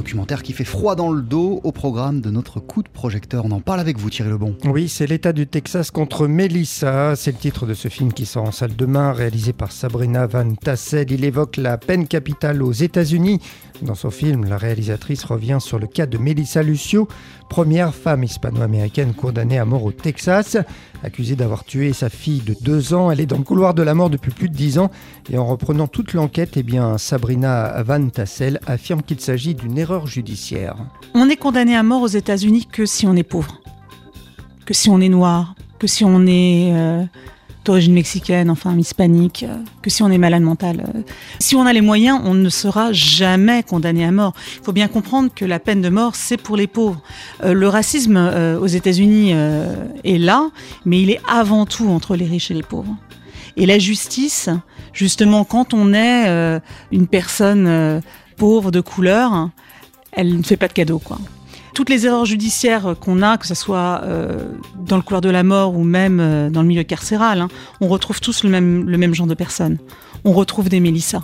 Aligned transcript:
documentaire 0.00 0.42
qui 0.42 0.54
fait 0.54 0.64
froid 0.64 0.94
dans 0.94 1.12
le 1.12 1.20
dos 1.20 1.60
au 1.62 1.72
programme 1.72 2.22
de 2.22 2.30
notre 2.30 2.58
coup 2.58 2.82
de 2.82 2.88
projecteur. 2.88 3.44
On 3.44 3.50
en 3.50 3.60
parle 3.60 3.80
avec 3.80 3.98
vous, 3.98 4.08
Thierry 4.08 4.30
Lebon. 4.30 4.56
Oui, 4.64 4.88
c'est 4.88 5.06
l'État 5.06 5.34
du 5.34 5.46
Texas 5.46 5.90
contre 5.90 6.26
Melissa. 6.26 7.14
C'est 7.16 7.32
le 7.32 7.36
titre 7.36 7.66
de 7.66 7.74
ce 7.74 7.88
film 7.88 8.10
qui 8.10 8.24
sort 8.24 8.44
en 8.44 8.50
salle 8.50 8.74
demain, 8.74 9.12
réalisé 9.12 9.52
par 9.52 9.72
Sabrina 9.72 10.26
Van 10.26 10.54
Tassel. 10.54 11.12
Il 11.12 11.22
évoque 11.22 11.58
la 11.58 11.76
peine 11.76 12.06
capitale 12.06 12.62
aux 12.62 12.72
États-Unis. 12.72 13.40
Dans 13.82 13.94
son 13.94 14.10
film, 14.10 14.44
la 14.44 14.56
réalisatrice 14.56 15.24
revient 15.24 15.58
sur 15.60 15.78
le 15.78 15.86
cas 15.86 16.06
de 16.06 16.18
Melissa 16.18 16.62
Lucio, 16.62 17.08
première 17.48 17.94
femme 17.94 18.24
hispano-américaine 18.24 19.14
condamnée 19.14 19.58
à 19.58 19.64
mort 19.64 19.84
au 19.84 19.92
Texas. 19.92 20.58
Accusée 21.02 21.34
d'avoir 21.34 21.64
tué 21.64 21.94
sa 21.94 22.10
fille 22.10 22.40
de 22.40 22.54
deux 22.60 22.92
ans, 22.92 23.10
elle 23.10 23.20
est 23.20 23.26
dans 23.26 23.38
le 23.38 23.42
couloir 23.42 23.72
de 23.72 23.82
la 23.82 23.94
mort 23.94 24.10
depuis 24.10 24.32
plus 24.32 24.50
de 24.50 24.54
dix 24.54 24.78
ans. 24.78 24.90
Et 25.30 25.38
en 25.38 25.46
reprenant 25.46 25.88
toute 25.88 26.12
l'enquête, 26.12 26.56
eh 26.56 26.62
bien, 26.62 26.98
Sabrina 26.98 27.82
Van 27.82 28.06
Tassel 28.08 28.60
affirme 28.66 29.00
qu'il 29.00 29.20
s'agit 29.20 29.54
d'une 29.54 29.78
erreur 29.78 29.89
judiciaire. 30.06 30.76
On 31.14 31.28
est 31.28 31.36
condamné 31.36 31.76
à 31.76 31.82
mort 31.82 32.02
aux 32.02 32.06
États-Unis 32.06 32.66
que 32.70 32.86
si 32.86 33.06
on 33.06 33.16
est 33.16 33.22
pauvre, 33.22 33.60
que 34.64 34.74
si 34.74 34.88
on 34.88 35.00
est 35.00 35.08
noir, 35.08 35.54
que 35.78 35.86
si 35.86 36.04
on 36.04 36.26
est 36.26 36.70
euh, 36.72 37.02
d'origine 37.64 37.92
mexicaine, 37.92 38.50
enfin 38.50 38.76
hispanique, 38.78 39.44
euh, 39.48 39.56
que 39.82 39.90
si 39.90 40.02
on 40.02 40.10
est 40.10 40.18
malade 40.18 40.42
mental. 40.42 40.84
Euh. 40.94 41.00
Si 41.40 41.56
on 41.56 41.66
a 41.66 41.72
les 41.72 41.80
moyens, 41.80 42.20
on 42.24 42.34
ne 42.34 42.48
sera 42.48 42.92
jamais 42.92 43.62
condamné 43.62 44.04
à 44.04 44.12
mort. 44.12 44.32
Il 44.58 44.64
faut 44.64 44.72
bien 44.72 44.88
comprendre 44.88 45.30
que 45.34 45.44
la 45.44 45.58
peine 45.58 45.80
de 45.80 45.88
mort, 45.88 46.14
c'est 46.14 46.36
pour 46.36 46.56
les 46.56 46.68
pauvres. 46.68 47.02
Le 47.42 47.68
racisme 47.68 48.16
aux 48.60 48.66
États-Unis 48.66 49.32
est 49.32 50.18
là, 50.18 50.50
mais 50.84 51.02
il 51.02 51.10
est 51.10 51.20
avant 51.28 51.66
tout 51.66 51.88
entre 51.88 52.14
les 52.14 52.26
riches 52.26 52.50
et 52.50 52.54
les 52.54 52.62
pauvres. 52.62 52.94
Et 53.56 53.66
la 53.66 53.78
justice, 53.78 54.48
justement, 54.92 55.44
quand 55.44 55.74
on 55.74 55.92
est 55.92 56.60
une 56.92 57.06
personne 57.06 58.02
pauvre 58.36 58.70
de 58.70 58.80
couleur, 58.80 59.50
elle 60.12 60.36
ne 60.36 60.42
fait 60.42 60.56
pas 60.56 60.68
de 60.68 60.72
cadeaux, 60.72 60.98
quoi 60.98 61.18
toutes 61.80 61.88
les 61.88 62.04
erreurs 62.04 62.26
judiciaires 62.26 62.94
qu'on 63.00 63.22
a, 63.22 63.38
que 63.38 63.46
ce 63.46 63.54
soit 63.54 64.02
euh, 64.04 64.52
dans 64.76 64.96
le 64.96 65.02
couloir 65.02 65.20
de 65.20 65.30
la 65.30 65.42
mort 65.42 65.74
ou 65.74 65.82
même 65.82 66.20
euh, 66.20 66.50
dans 66.50 66.62
le 66.62 66.68
milieu 66.68 66.82
carcéral, 66.82 67.40
hein, 67.40 67.48
on 67.80 67.88
retrouve 67.88 68.20
tous 68.20 68.44
le 68.44 68.50
même, 68.50 68.88
le 68.88 69.14
genre 69.14 69.26
de 69.26 69.34
personnes. 69.34 69.78
On 70.24 70.32
retrouve 70.32 70.68
des 70.68 70.80
Mélissa. 70.80 71.22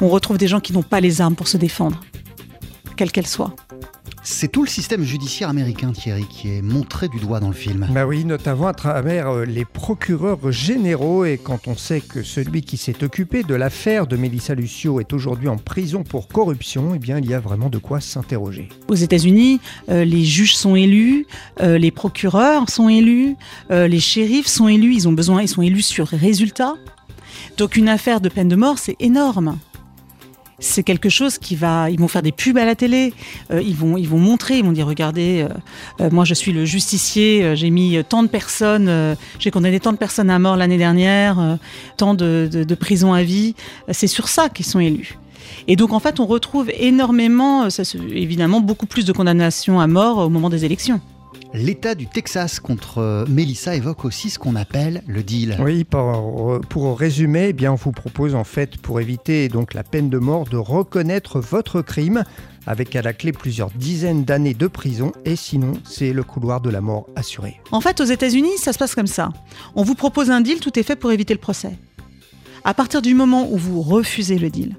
On 0.00 0.08
retrouve 0.08 0.36
des 0.36 0.48
gens 0.48 0.60
qui 0.60 0.72
n'ont 0.72 0.82
pas 0.82 1.00
les 1.00 1.20
armes 1.20 1.34
pour 1.34 1.48
se 1.48 1.56
défendre, 1.56 2.00
quelles 2.96 3.12
qu'elles 3.12 3.26
soient. 3.26 3.54
C'est 4.28 4.48
tout 4.48 4.64
le 4.64 4.68
système 4.68 5.04
judiciaire 5.04 5.48
américain, 5.48 5.92
Thierry, 5.92 6.24
qui 6.28 6.48
est 6.48 6.60
montré 6.60 7.06
du 7.06 7.20
doigt 7.20 7.38
dans 7.38 7.46
le 7.46 7.54
film. 7.54 7.86
Bah 7.92 8.06
oui, 8.06 8.24
notamment 8.24 8.66
à 8.66 8.74
travers 8.74 9.28
euh, 9.28 9.44
les 9.44 9.64
procureurs 9.64 10.50
généraux. 10.50 11.24
Et 11.24 11.38
quand 11.38 11.68
on 11.68 11.76
sait 11.76 12.00
que 12.00 12.24
celui 12.24 12.62
qui 12.62 12.76
s'est 12.76 13.04
occupé 13.04 13.44
de 13.44 13.54
l'affaire 13.54 14.08
de 14.08 14.16
Melissa 14.16 14.56
Lucio 14.56 14.98
est 14.98 15.12
aujourd'hui 15.12 15.46
en 15.46 15.58
prison 15.58 16.02
pour 16.02 16.26
corruption, 16.26 16.92
eh 16.96 16.98
bien, 16.98 17.18
il 17.18 17.30
y 17.30 17.34
a 17.34 17.38
vraiment 17.38 17.68
de 17.68 17.78
quoi 17.78 18.00
s'interroger. 18.00 18.68
Aux 18.88 18.96
États-Unis, 18.96 19.60
euh, 19.90 20.04
les 20.04 20.24
juges 20.24 20.56
sont 20.56 20.74
élus, 20.74 21.28
euh, 21.60 21.78
les 21.78 21.92
procureurs 21.92 22.68
sont 22.68 22.88
élus, 22.88 23.36
les 23.70 24.00
shérifs 24.00 24.48
sont 24.48 24.66
élus. 24.66 24.92
Ils 24.92 25.06
ont 25.06 25.12
besoin, 25.12 25.40
ils 25.40 25.48
sont 25.48 25.62
élus 25.62 25.82
sur 25.82 26.08
résultat. 26.08 26.74
Donc 27.58 27.76
une 27.76 27.88
affaire 27.88 28.20
de 28.20 28.28
peine 28.28 28.48
de 28.48 28.56
mort, 28.56 28.78
c'est 28.80 28.96
énorme 28.98 29.56
c'est 30.58 30.82
quelque 30.82 31.08
chose 31.08 31.38
qui 31.38 31.54
va. 31.54 31.90
Ils 31.90 31.98
vont 31.98 32.08
faire 32.08 32.22
des 32.22 32.32
pubs 32.32 32.56
à 32.56 32.64
la 32.64 32.74
télé. 32.74 33.12
Euh, 33.50 33.60
ils 33.62 33.74
vont, 33.74 33.96
ils 33.96 34.08
vont 34.08 34.18
montrer. 34.18 34.58
Ils 34.58 34.64
vont 34.64 34.72
dire 34.72 34.86
regardez, 34.86 35.42
euh, 35.42 35.54
euh, 36.00 36.10
moi 36.10 36.24
je 36.24 36.34
suis 36.34 36.52
le 36.52 36.64
justicier. 36.64 37.54
j'ai 37.56 37.70
mis 37.70 38.02
tant 38.08 38.22
de 38.22 38.28
personnes. 38.28 39.16
j'ai 39.38 39.50
condamné 39.50 39.80
tant 39.80 39.92
de 39.92 39.98
personnes 39.98 40.30
à 40.30 40.38
mort 40.38 40.56
l'année 40.56 40.78
dernière. 40.78 41.58
tant 41.96 42.14
de, 42.14 42.48
de, 42.50 42.64
de 42.64 42.74
prison 42.74 43.12
à 43.12 43.22
vie. 43.22 43.54
C'est 43.90 44.06
sur 44.06 44.28
ça 44.28 44.48
qu'ils 44.48 44.66
sont 44.66 44.80
élus. 44.80 45.18
Et 45.68 45.76
donc 45.76 45.92
en 45.92 46.00
fait, 46.00 46.20
on 46.20 46.26
retrouve 46.26 46.70
énormément, 46.78 47.68
évidemment, 48.12 48.60
beaucoup 48.60 48.86
plus 48.86 49.04
de 49.04 49.12
condamnations 49.12 49.80
à 49.80 49.86
mort 49.86 50.18
au 50.18 50.28
moment 50.28 50.50
des 50.50 50.64
élections. 50.64 51.00
L'État 51.54 51.94
du 51.94 52.06
Texas 52.06 52.60
contre 52.60 52.98
euh, 52.98 53.24
Melissa 53.28 53.74
évoque 53.74 54.04
aussi 54.04 54.30
ce 54.30 54.38
qu'on 54.38 54.56
appelle 54.56 55.02
le 55.06 55.22
deal. 55.22 55.56
Oui, 55.60 55.84
pour, 55.84 56.60
pour 56.68 56.98
résumer, 56.98 57.46
eh 57.48 57.52
bien, 57.52 57.72
on 57.72 57.76
vous 57.76 57.92
propose 57.92 58.34
en 58.34 58.44
fait, 58.44 58.76
pour 58.76 59.00
éviter 59.00 59.48
donc 59.48 59.74
la 59.74 59.82
peine 59.82 60.10
de 60.10 60.18
mort, 60.18 60.44
de 60.44 60.56
reconnaître 60.56 61.40
votre 61.40 61.82
crime 61.82 62.24
avec 62.66 62.96
à 62.96 63.02
la 63.02 63.12
clé 63.12 63.32
plusieurs 63.32 63.70
dizaines 63.70 64.24
d'années 64.24 64.54
de 64.54 64.66
prison 64.66 65.12
et 65.24 65.36
sinon 65.36 65.74
c'est 65.84 66.12
le 66.12 66.24
couloir 66.24 66.60
de 66.60 66.68
la 66.68 66.80
mort 66.80 67.06
assuré. 67.16 67.60
En 67.70 67.80
fait, 67.80 68.00
aux 68.00 68.04
États-Unis, 68.04 68.58
ça 68.58 68.72
se 68.72 68.78
passe 68.78 68.94
comme 68.94 69.06
ça. 69.06 69.30
On 69.74 69.82
vous 69.82 69.94
propose 69.94 70.30
un 70.30 70.40
deal, 70.40 70.60
tout 70.60 70.78
est 70.78 70.82
fait 70.82 70.96
pour 70.96 71.12
éviter 71.12 71.32
le 71.32 71.40
procès. 71.40 71.78
À 72.64 72.74
partir 72.74 73.00
du 73.00 73.14
moment 73.14 73.48
où 73.50 73.56
vous 73.56 73.80
refusez 73.80 74.38
le 74.38 74.50
deal, 74.50 74.76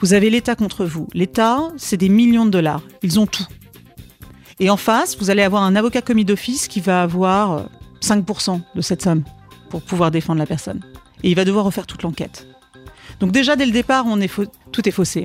vous 0.00 0.14
avez 0.14 0.30
l'État 0.30 0.56
contre 0.56 0.84
vous. 0.84 1.06
L'État, 1.14 1.70
c'est 1.76 1.96
des 1.96 2.08
millions 2.08 2.44
de 2.44 2.50
dollars. 2.50 2.82
Ils 3.02 3.20
ont 3.20 3.26
tout. 3.26 3.46
Et 4.62 4.70
en 4.70 4.76
face, 4.76 5.18
vous 5.18 5.28
allez 5.28 5.42
avoir 5.42 5.64
un 5.64 5.74
avocat 5.74 6.02
commis 6.02 6.24
d'office 6.24 6.68
qui 6.68 6.80
va 6.80 7.02
avoir 7.02 7.66
5% 8.00 8.54
euh, 8.54 8.58
de 8.76 8.80
cette 8.80 9.02
somme 9.02 9.24
pour 9.70 9.82
pouvoir 9.82 10.12
défendre 10.12 10.38
la 10.38 10.46
personne. 10.46 10.80
Et 11.24 11.30
il 11.30 11.34
va 11.34 11.44
devoir 11.44 11.64
refaire 11.64 11.84
toute 11.84 12.04
l'enquête. 12.04 12.46
Donc 13.18 13.32
déjà, 13.32 13.56
dès 13.56 13.66
le 13.66 13.72
départ, 13.72 14.06
tout 14.70 14.88
est 14.88 14.92
faussé. 14.92 15.24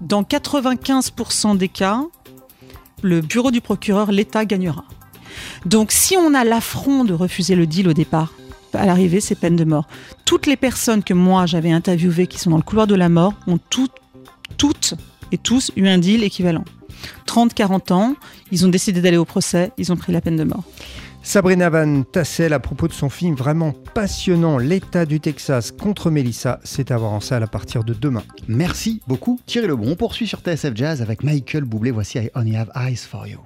Dans 0.00 0.24
95% 0.24 1.56
des 1.56 1.68
cas, 1.68 2.02
le 3.00 3.20
bureau 3.20 3.52
du 3.52 3.60
procureur, 3.60 4.10
l'État 4.10 4.44
gagnera. 4.44 4.84
Donc 5.66 5.92
si 5.92 6.16
on 6.16 6.34
a 6.34 6.42
l'affront 6.42 7.04
de 7.04 7.14
refuser 7.14 7.54
le 7.54 7.68
deal 7.68 7.86
au 7.88 7.92
départ, 7.92 8.32
à 8.72 8.86
l'arrivée, 8.86 9.20
c'est 9.20 9.36
peine 9.36 9.54
de 9.54 9.62
mort. 9.62 9.86
Toutes 10.24 10.46
les 10.46 10.56
personnes 10.56 11.04
que 11.04 11.14
moi 11.14 11.46
j'avais 11.46 11.70
interviewées 11.70 12.26
qui 12.26 12.40
sont 12.40 12.50
dans 12.50 12.56
le 12.56 12.64
couloir 12.64 12.88
de 12.88 12.96
la 12.96 13.08
mort 13.08 13.34
ont 13.46 13.60
toutes 13.70 14.94
et 15.30 15.38
tous 15.38 15.70
eu 15.76 15.86
un 15.86 15.98
deal 15.98 16.24
équivalent. 16.24 16.64
30-40 17.34 17.92
ans, 17.92 18.14
ils 18.52 18.64
ont 18.64 18.68
décidé 18.68 19.00
d'aller 19.00 19.16
au 19.16 19.24
procès, 19.24 19.72
ils 19.76 19.92
ont 19.92 19.96
pris 19.96 20.12
la 20.12 20.20
peine 20.20 20.36
de 20.36 20.44
mort. 20.44 20.62
Sabrina 21.24 21.68
Van 21.68 22.02
Tassel, 22.02 22.52
à 22.52 22.60
propos 22.60 22.86
de 22.86 22.92
son 22.92 23.08
film 23.08 23.34
vraiment 23.34 23.72
passionnant, 23.94 24.58
L'État 24.58 25.04
du 25.06 25.18
Texas 25.20 25.72
contre 25.72 26.10
Melissa, 26.10 26.60
c'est 26.62 26.90
à 26.90 26.96
voir 26.98 27.12
en 27.12 27.20
salle 27.20 27.42
à 27.42 27.46
partir 27.46 27.82
de 27.82 27.94
demain. 27.94 28.22
Merci 28.46 29.00
beaucoup 29.08 29.40
Thierry 29.46 29.66
Lebon. 29.66 29.90
On 29.90 29.96
poursuit 29.96 30.28
sur 30.28 30.40
TSF 30.40 30.76
Jazz 30.76 31.02
avec 31.02 31.24
Michael 31.24 31.64
Boublé. 31.64 31.90
Voici 31.90 32.18
I 32.18 32.30
Only 32.34 32.56
Have 32.56 32.70
Eyes 32.76 32.98
for 32.98 33.26
You. 33.26 33.40